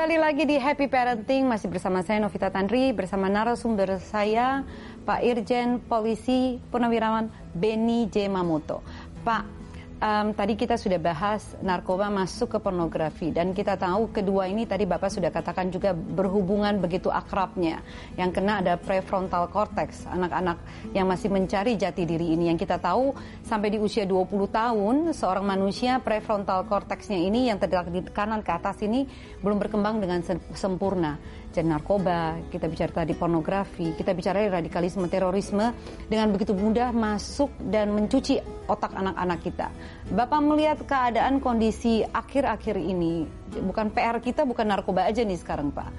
[0.00, 4.64] Kembali lagi di Happy Parenting masih bersama saya Novita Tandri bersama narasumber saya
[5.04, 8.80] Pak Irjen Polisi Purnawirawan Beni J Mamoto.
[9.28, 9.59] Pak,
[10.00, 13.30] um, tadi kita sudah bahas narkoba masuk ke pornografi.
[13.30, 17.84] Dan kita tahu kedua ini tadi Bapak sudah katakan juga berhubungan begitu akrabnya.
[18.16, 20.58] Yang kena ada prefrontal cortex, anak-anak
[20.96, 22.50] yang masih mencari jati diri ini.
[22.50, 27.92] Yang kita tahu sampai di usia 20 tahun seorang manusia prefrontal cortexnya ini yang terletak
[27.92, 29.04] di kanan ke atas ini
[29.44, 30.24] belum berkembang dengan
[30.56, 35.74] sempurna jadi narkoba, kita bicara tadi pornografi, kita bicara radikalisme, terorisme
[36.06, 38.38] dengan begitu mudah masuk dan mencuci
[38.70, 39.66] otak anak-anak kita.
[40.14, 43.26] Bapak melihat keadaan kondisi akhir-akhir ini,
[43.66, 45.90] bukan PR kita bukan narkoba aja nih sekarang Pak.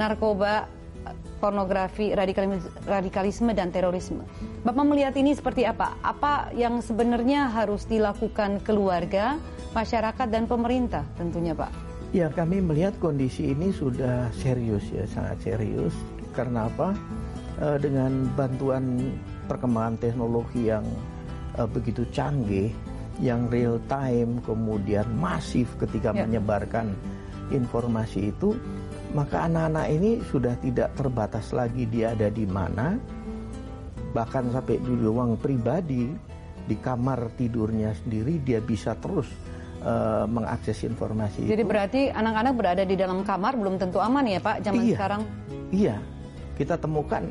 [0.00, 0.72] Narkoba,
[1.36, 4.24] pornografi, radikalisme, radikalisme dan terorisme.
[4.64, 6.00] Bapak melihat ini seperti apa?
[6.00, 9.36] Apa yang sebenarnya harus dilakukan keluarga,
[9.76, 11.83] masyarakat dan pemerintah tentunya Pak?
[12.14, 15.90] Ya kami melihat kondisi ini sudah serius ya sangat serius.
[16.30, 16.94] Karena apa?
[17.58, 19.18] E, dengan bantuan
[19.50, 20.86] perkembangan teknologi yang
[21.58, 22.70] e, begitu canggih
[23.18, 26.22] yang real time kemudian masif ketika ya.
[26.22, 26.94] menyebarkan
[27.50, 28.54] informasi itu
[29.10, 32.94] maka anak-anak ini sudah tidak terbatas lagi dia ada di mana.
[34.14, 36.14] Bahkan sampai di ruang pribadi
[36.62, 39.26] di kamar tidurnya sendiri dia bisa terus
[39.84, 41.44] uh, mengakses informasi.
[41.44, 41.70] Jadi itu.
[41.70, 45.22] berarti anak-anak berada di dalam kamar belum tentu aman ya Pak zaman iya, sekarang?
[45.70, 45.96] Iya,
[46.56, 47.22] kita temukan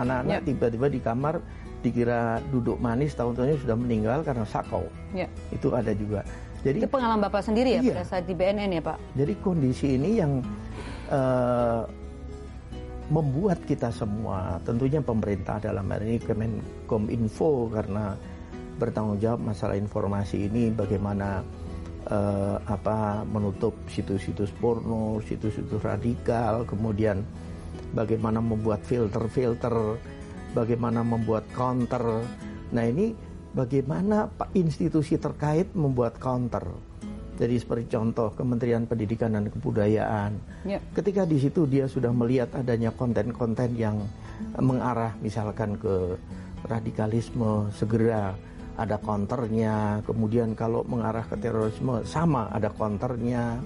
[0.00, 0.46] anak-anak ya.
[0.48, 1.34] tiba-tiba di kamar
[1.78, 4.82] dikira duduk manis tahun-tahunnya sudah meninggal karena sakau.
[5.14, 5.30] Ya.
[5.54, 6.26] Itu ada juga.
[6.66, 7.94] Jadi itu pengalaman bapak sendiri ya iya.
[7.94, 8.98] pada saat di BNN ya Pak?
[9.14, 10.42] Jadi kondisi ini yang
[11.06, 11.86] uh,
[13.08, 18.18] membuat kita semua, tentunya pemerintah dalam hal ini Kemenkominfo karena
[18.78, 21.42] bertanggung jawab masalah informasi ini bagaimana
[22.06, 27.26] uh, apa menutup situs-situs porno, situs-situs radikal, kemudian
[27.96, 29.98] bagaimana membuat filter-filter,
[30.54, 32.22] bagaimana membuat counter.
[32.70, 33.16] Nah ini
[33.56, 36.62] bagaimana institusi terkait membuat counter.
[37.38, 40.34] Jadi seperti contoh Kementerian Pendidikan dan Kebudayaan.
[40.66, 40.82] Ya.
[40.90, 44.02] Ketika di situ dia sudah melihat adanya konten-konten yang
[44.58, 46.18] mengarah misalkan ke
[46.66, 48.34] radikalisme, segera
[48.78, 53.58] ada counternya, kemudian kalau mengarah ke terorisme sama ada counternya,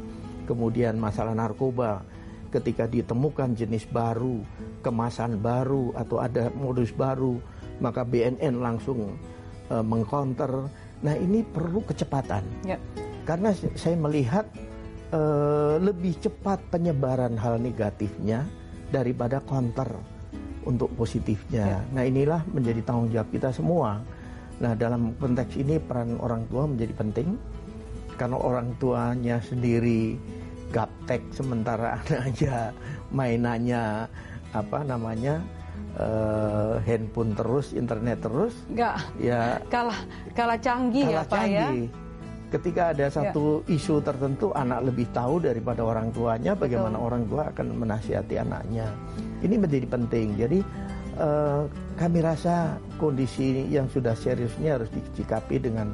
[0.48, 2.00] kemudian masalah narkoba
[2.48, 4.40] ketika ditemukan jenis baru,
[4.80, 7.36] kemasan baru atau ada modus baru,
[7.80, 9.16] maka BNN langsung
[9.68, 10.68] e, mengcounter.
[11.04, 12.76] Nah ini perlu kecepatan, ya.
[13.28, 14.48] karena saya melihat
[15.12, 15.20] e,
[15.80, 18.48] lebih cepat penyebaran hal negatifnya
[18.92, 19.88] daripada counter
[20.68, 21.80] untuk positifnya.
[21.80, 21.80] Ya.
[21.92, 24.00] Nah inilah menjadi tanggung jawab kita semua
[24.62, 27.34] Nah dalam konteks ini peran orang tua menjadi penting
[28.14, 30.14] karena orang tuanya sendiri
[30.70, 32.70] gaptek sementara anaknya
[33.10, 34.06] mainannya
[34.54, 35.42] apa namanya
[35.98, 38.54] uh, handphone terus, internet terus.
[38.70, 39.02] Enggak.
[39.18, 39.58] Ya.
[39.68, 39.98] Kalah
[40.32, 41.68] kalah canggih kalah ya Pak ya.
[42.52, 43.12] Ketika ada ya.
[43.12, 43.80] satu ya.
[43.80, 47.08] isu tertentu anak lebih tahu daripada orang tuanya bagaimana Betul.
[47.08, 48.86] orang tua akan menasihati anaknya.
[49.40, 50.26] Ini menjadi penting.
[50.36, 50.58] Jadi
[51.18, 51.68] uh,
[51.98, 55.92] kami rasa kondisi yang sudah serius ini harus dicikapi dengan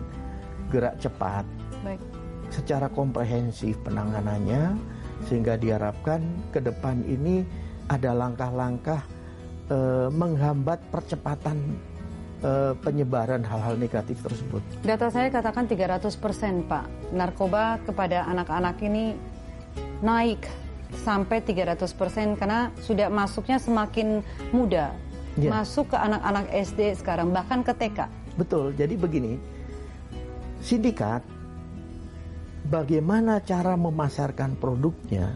[0.68, 1.44] gerak cepat,
[1.82, 2.00] Baik.
[2.52, 4.76] secara komprehensif penanganannya,
[5.26, 7.42] sehingga diharapkan ke depan ini
[7.88, 9.00] ada langkah-langkah
[9.72, 11.56] uh, menghambat percepatan
[12.44, 14.60] uh, penyebaran hal-hal negatif tersebut.
[14.84, 16.84] Data saya katakan 300% Pak,
[17.16, 19.16] narkoba kepada anak-anak ini
[20.04, 20.44] naik
[21.04, 24.24] sampai 300% karena sudah masuknya semakin
[24.56, 24.96] muda
[25.38, 25.52] yeah.
[25.54, 28.10] masuk ke anak-anak SD sekarang bahkan ke TK.
[28.38, 28.74] Betul.
[28.74, 29.34] Jadi begini,
[30.62, 31.22] sindikat
[32.66, 35.30] bagaimana cara memasarkan produknya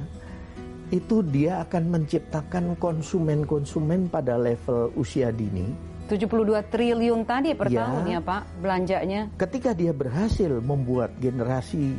[0.92, 5.92] itu dia akan menciptakan konsumen-konsumen pada level usia dini.
[6.12, 6.28] 72
[6.68, 9.20] triliun tadi per ya, tahun ya Pak belanjanya.
[9.40, 11.96] Ketika dia berhasil membuat generasi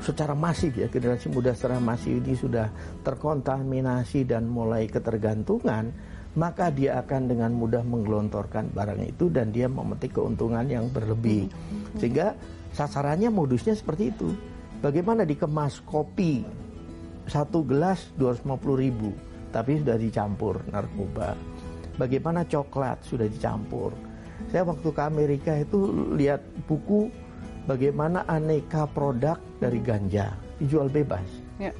[0.00, 2.72] secara masif ya generasi muda secara masif ini sudah
[3.04, 5.92] terkontaminasi dan mulai ketergantungan
[6.38, 11.50] maka dia akan dengan mudah menggelontorkan barang itu dan dia memetik keuntungan yang berlebih.
[11.98, 12.38] Sehingga
[12.70, 14.30] sasarannya modusnya seperti itu.
[14.80, 16.46] Bagaimana dikemas kopi
[17.28, 19.10] satu gelas 250 ribu
[19.50, 21.34] tapi sudah dicampur narkoba.
[21.98, 23.92] Bagaimana coklat sudah dicampur.
[24.48, 27.12] Saya waktu ke Amerika itu lihat buku
[27.68, 31.26] bagaimana aneka produk dari ganja dijual bebas.
[31.60, 31.74] Ya.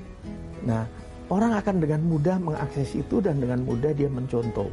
[0.67, 0.85] Nah,
[1.31, 4.69] orang akan dengan mudah mengakses itu dan dengan mudah dia mencontoh.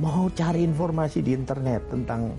[0.00, 2.32] Mau cari informasi di internet tentang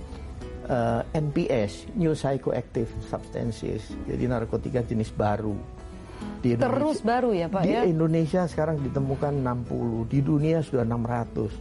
[0.70, 5.54] uh, eh, NPS, New Psychoactive Substances, jadi narkotika jenis baru.
[6.42, 7.82] Di Indonesia, Terus baru ya Pak di ya?
[7.86, 11.54] Indonesia sekarang ditemukan 60, di dunia sudah 600.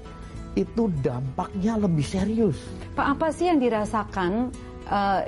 [0.56, 2.56] Itu dampaknya lebih serius.
[2.96, 4.52] Pak apa sih yang dirasakan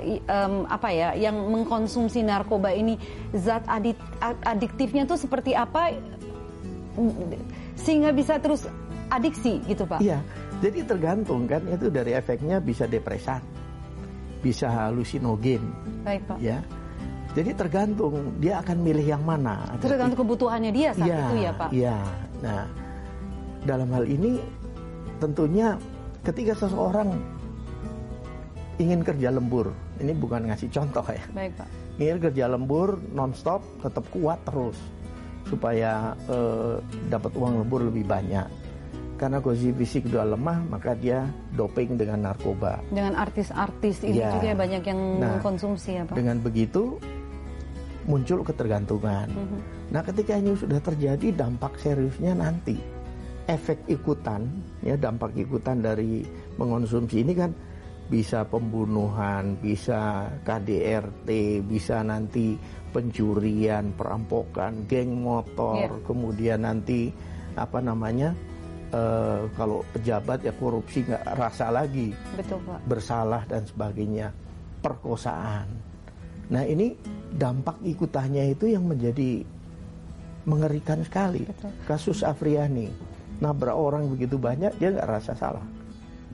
[0.03, 2.99] i- em, apa ya yang mengkonsumsi narkoba ini
[3.31, 3.95] zat adik,
[4.43, 5.95] adiktifnya tuh seperti apa
[7.79, 8.69] sehingga bisa terus
[9.09, 9.99] adiksi gitu Pak?
[10.01, 10.21] Iya,
[10.61, 13.41] jadi tergantung kan itu dari efeknya bisa depresan,
[14.41, 15.61] bisa halusinogen,
[16.05, 16.37] Baik Pak.
[16.39, 16.61] ya.
[17.33, 19.65] Jadi tergantung dia akan milih yang mana.
[19.81, 21.69] Tergantung kebutuhannya dia saat Iya, itu ya Pak.
[21.73, 21.97] Iya.
[22.45, 22.61] Nah,
[23.65, 24.37] dalam hal ini
[25.17, 25.73] tentunya
[26.21, 27.09] ketika seseorang
[28.77, 31.25] ingin kerja lembur, ini bukan ngasih contoh ya.
[31.33, 31.67] Baik Pak.
[31.97, 34.77] Ingin kerja lembur nonstop, tetap kuat terus
[35.47, 36.75] supaya eh,
[37.07, 38.47] dapat uang lembur lebih banyak.
[39.13, 41.23] Karena kondisi fisik sudah lemah, maka dia
[41.55, 42.81] doping dengan narkoba.
[42.91, 44.35] Dengan artis-artis ini Iya.
[44.35, 46.15] juga banyak yang Nah, mengkonsumsi ya Pak.
[46.17, 46.99] Dengan begitu
[48.03, 49.31] muncul ketergantungan.
[49.31, 49.59] Mhm.
[49.95, 52.75] Nah, ketika ini sudah terjadi dampak seriusnya nanti
[53.47, 54.47] efek ikutan
[54.79, 56.23] ya dampak ikutan dari
[56.55, 57.51] mengonsumsi ini kan
[58.13, 61.29] bisa pembunuhan, bisa KDRT,
[61.65, 62.53] bisa nanti
[62.93, 66.05] pencurian, perampokan, geng motor, Iya.
[66.05, 67.09] kemudian nanti
[67.57, 68.37] apa namanya
[68.93, 72.85] eh, kalau pejabat ya korupsi nggak rasa lagi Betul Pak.
[72.85, 74.29] bersalah dan sebagainya,
[74.77, 75.65] perkosaan.
[76.53, 76.93] Nah ini
[77.33, 79.41] dampak ikutannya itu yang menjadi
[80.45, 81.49] mengerikan sekali.
[81.49, 81.73] Betul.
[81.89, 82.93] Kasus Afriani,
[83.41, 85.65] nabrak orang begitu banyak dia nggak rasa salah.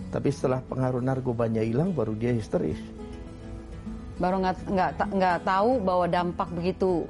[0.10, 2.80] Tapi setelah pengaruh narkobanya hilang baru dia histeris.
[4.20, 7.08] Baru nggak nggak ta- nggak tahu bahwa dampak begitu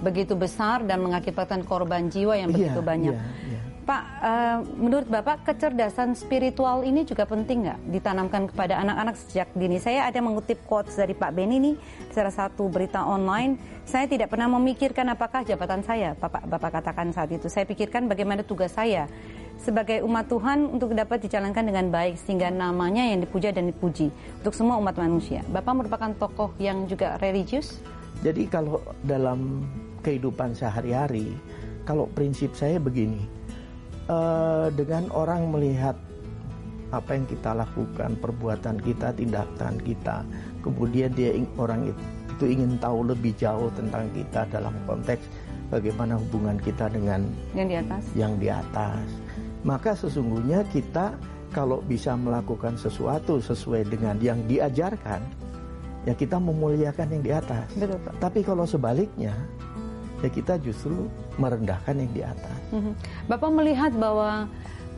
[0.00, 3.16] begitu besar dan mengakibatkan korban jiwa yang begitu Iya, banyak.
[3.16, 3.60] iya, iya.
[3.80, 9.80] Pak, eh, menurut Bapak kecerdasan spiritual ini juga penting nggak ditanamkan kepada anak-anak sejak dini?
[9.80, 13.56] Saya ada mengutip quotes dari Pak Beni nih di salah satu berita online.
[13.88, 17.50] Saya tidak pernah memikirkan apakah jabatan saya, Bapak, Bapak katakan saat itu.
[17.50, 19.08] Saya pikirkan bagaimana tugas saya
[19.60, 24.08] sebagai umat Tuhan untuk dapat dijalankan dengan baik sehingga namanya yang dipuja dan dipuji
[24.40, 25.44] untuk semua umat manusia.
[25.52, 27.78] Bapak merupakan tokoh yang juga religius?
[28.24, 29.64] Jadi kalau dalam
[30.00, 31.36] kehidupan sehari-hari,
[31.84, 33.20] kalau prinsip saya begini,
[34.08, 35.96] eh, dengan orang melihat
[36.90, 40.26] apa yang kita lakukan, perbuatan kita, tindakan kita,
[40.64, 42.02] kemudian dia orang itu,
[42.34, 45.22] itu ingin tahu lebih jauh tentang kita dalam konteks
[45.70, 47.22] bagaimana hubungan kita dengan
[47.54, 48.02] Yang di atas?
[48.18, 49.06] yang di atas.
[49.66, 51.12] Maka sesungguhnya kita
[51.50, 55.20] kalau bisa melakukan sesuatu sesuai dengan yang diajarkan,
[56.06, 57.66] ya kita memuliakan yang di atas.
[57.76, 58.14] Betul Pak.
[58.22, 59.34] Tapi kalau sebaliknya,
[60.24, 62.58] ya kita justru merendahkan yang di atas.
[62.72, 62.92] Mhm.
[63.28, 64.46] Bapak melihat bahwa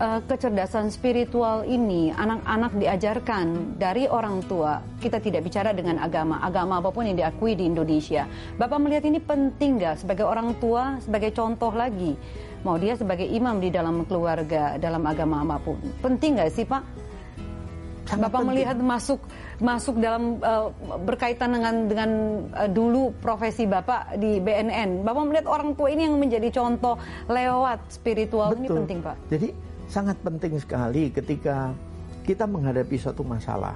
[0.03, 4.83] eh, kecerdasan spiritual ini anak-anak diajarkan dari orang tua.
[4.99, 8.27] Kita tidak bicara dengan agama, agama apa pun yang diakui di Indonesia.
[8.59, 12.19] Bapak melihat ini penting nggak sebagai orang tua, sebagai contoh lagi.
[12.67, 15.79] Mau dia sebagai imam di dalam keluarga, dalam agama apa pun.
[16.03, 16.83] Penting nggak sih Pak?
[18.03, 18.49] Sangat Bapak penting.
[18.51, 19.21] melihat masuk
[19.63, 20.67] masuk dalam eh,
[21.07, 22.11] berkaitan dengan dengan
[22.51, 25.07] eh, dulu profesi Bapak di BNN.
[25.07, 26.99] Bapak melihat orang tua ini yang menjadi contoh
[27.31, 29.17] lewat spiritual ini penting, Pak.
[29.31, 31.73] Jadi sangat penting sekali ketika
[32.23, 33.75] kita menghadapi suatu masalah.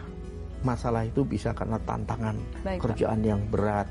[0.64, 2.85] Masalah itu bisa karena tantangan Baik, Pak.
[2.91, 3.87] kerjaan yang berat.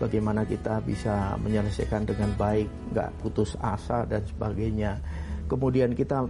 [0.00, 4.96] Bagaimana kita bisa menyelesaikan dengan baik, nggak putus asa dan sebagainya.
[5.44, 6.24] Kemudian kita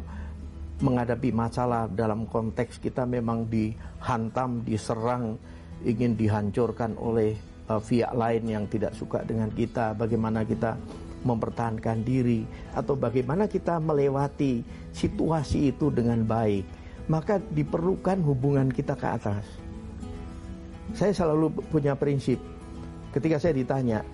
[0.81, 5.37] menghadapi masalah dalam konteks kita memang dihantam, diserang,
[5.87, 7.37] ingin dihancurkan oleh
[7.69, 9.95] uh, pihak lain yang tidak suka dengan kita.
[9.95, 10.75] Bagaimana kita
[11.23, 16.65] mempertahankan diri atau bagaimana kita melewati situasi itu dengan baik.
[17.11, 19.43] Maka diperlukan hubungan kita ke atas.
[20.95, 22.39] Saya selalu punya prinsip.
[23.11, 24.07] Ketika saya ditanya,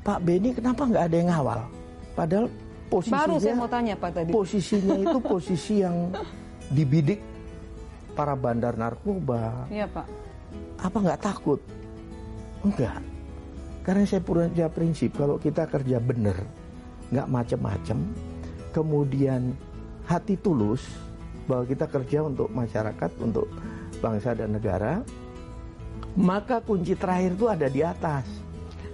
[0.00, 1.60] Pak Beni kenapa nggak ada yang ngawal?
[2.16, 2.46] Padahal
[2.88, 4.30] posisinya Baru saya mau tanya, Pak tadi.
[4.32, 5.96] posisinya itu posisi yang
[6.72, 7.20] dibidik
[8.16, 9.68] para bandar narkoba.
[9.68, 10.06] Iya, Pak.
[10.80, 11.60] Apa nggak takut?
[12.64, 13.15] Enggak.
[13.86, 16.34] Karena saya punya prinsip kalau kita kerja benar,
[17.14, 18.02] nggak macem-macem,
[18.74, 19.54] kemudian
[20.10, 20.82] hati tulus
[21.46, 23.46] bahwa kita kerja untuk masyarakat, untuk
[24.02, 25.06] bangsa dan negara,
[26.18, 28.26] maka kunci terakhir itu ada di atas.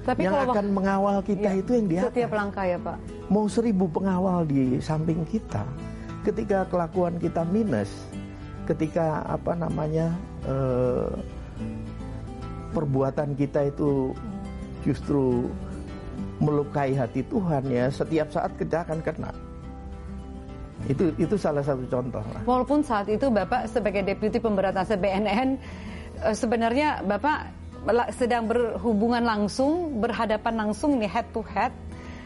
[0.05, 2.97] Tapi yang kalau akan mengawal kita Iya, itu yang di atas setiap langkah ya, Pak.
[3.33, 5.65] mau seribu pengawal di samping kita,
[6.27, 7.89] ketika kelakuan kita minus,
[8.69, 10.13] ketika apa namanya
[10.45, 11.17] eh,
[12.77, 14.13] perbuatan kita itu
[14.83, 15.49] justru
[16.43, 19.33] melukai hati Tuhan ya, setiap saat kita akan kena.
[20.91, 22.43] Itu itu salah satu contoh lah.
[22.43, 25.49] Walaupun saat itu Bapak sebagai Deputi Pemberantasan BNN
[26.27, 27.63] eh, sebenarnya Bapak
[28.15, 31.75] sedang berhubungan langsung, berhadapan langsung nih head to head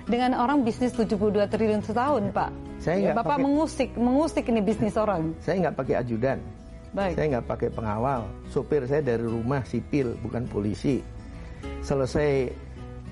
[0.04, 2.50] dengan orang bisnis 72 triliun setahun, Pak.
[2.80, 5.32] Saya ya, Bapak pakai, mengusik, mengusik ini bisnis orang.
[5.40, 6.38] Saya nggak pakai ajudan.
[6.92, 7.14] Baik.
[7.18, 8.20] Saya nggak pakai pengawal.
[8.52, 11.00] Sopir saya dari rumah sipil, bukan polisi.
[11.86, 12.50] Selesai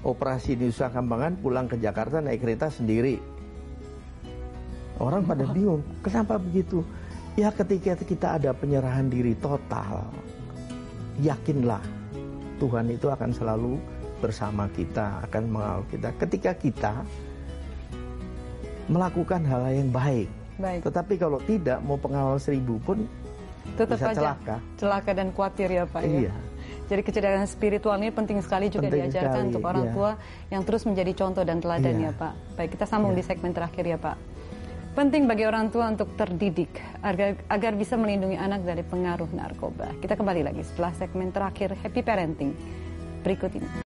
[0.05, 3.19] operasi di Nusa Kambangan, pulang ke Jakarta naik kereta sendiri.
[5.01, 6.87] Orang pada bingung, kenapa begitu?
[7.35, 10.07] Ya ketika kita ada penyerahan diri total,
[11.19, 11.83] yakinlah
[12.63, 13.75] Tuhan itu akan selalu
[14.23, 16.09] bersama kita, akan mengawal kita.
[16.15, 16.93] Ketika kita
[18.87, 20.29] melakukan hal yang baik.
[20.61, 20.81] baik.
[20.87, 23.03] Tetapi kalau tidak, mau pengawal seribu pun
[23.75, 24.57] Tetap bisa aja celaka.
[24.77, 26.09] Celaka dan khawatir ya Pak ya?
[26.09, 26.31] iya.
[26.31, 26.35] ya.
[26.85, 29.95] Jadi kecerdasan spiritual ini penting sekali juga penting diajarkan sekali, untuk orang iya.
[29.97, 30.11] tua
[30.53, 32.13] yang terus menjadi contoh dan teladan iya.
[32.13, 32.33] ya Pak.
[32.61, 33.19] Baik, kita sambung iya.
[33.21, 34.17] di segmen terakhir ya Pak.
[34.95, 36.71] Penting bagi orang tua untuk terdidik
[37.03, 39.91] agar, agar bisa melindungi anak dari pengaruh narkoba.
[39.99, 42.55] Kita kembali lagi setelah segmen terakhir Happy Parenting
[43.27, 43.83] berikut ini.